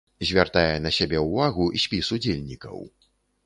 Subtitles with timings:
[0.27, 2.85] Звяртае на сябе ўвагу спіс удзельнікаў.